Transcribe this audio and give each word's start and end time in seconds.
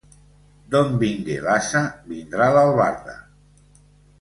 D'on 0.75 0.95
vingué 1.03 1.35
l'ase, 1.47 1.83
vindrà 2.09 2.49
l'albarda. 2.57 3.19